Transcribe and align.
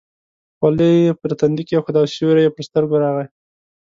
خولۍ 0.57 0.93
یې 1.05 1.11
پر 1.21 1.31
تندي 1.39 1.63
کېښوده 1.69 1.99
او 2.01 2.07
سیوری 2.15 2.41
یې 2.45 2.53
پر 2.55 2.63
سترګو 2.67 2.95
راغی. 3.03 3.27